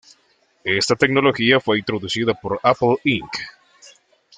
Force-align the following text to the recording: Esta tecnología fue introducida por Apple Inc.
Esta 0.63 0.95
tecnología 0.95 1.59
fue 1.59 1.77
introducida 1.77 2.33
por 2.33 2.59
Apple 2.63 2.95
Inc. 3.03 3.31